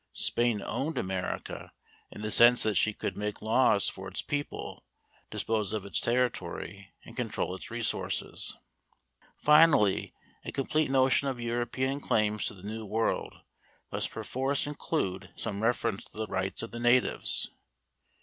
Spain 0.13 0.63
"owned" 0.65 0.97
America 0.97 1.71
in 2.09 2.23
the 2.23 2.31
sense 2.31 2.63
that 2.63 2.73
she 2.73 2.91
could 2.91 3.15
make 3.15 3.39
laws 3.39 3.87
for 3.87 4.07
its 4.07 4.23
people, 4.23 4.83
dispose 5.29 5.73
of 5.73 5.85
its 5.85 5.99
territory, 6.01 6.91
and 7.05 7.15
control 7.15 7.53
its 7.53 7.69
resources. 7.69 8.57
Finally, 9.37 10.11
a 10.43 10.51
complete 10.51 10.89
notion 10.89 11.27
of 11.27 11.39
European 11.39 11.99
claims 11.99 12.45
to 12.45 12.55
the 12.55 12.63
New 12.63 12.83
World 12.83 13.41
must 13.91 14.09
perforce 14.09 14.65
include 14.65 15.29
some 15.35 15.61
reference 15.61 16.05
to 16.05 16.17
the 16.17 16.25
rights 16.25 16.63
of 16.63 16.71
the 16.71 16.79
natives. 16.79 17.51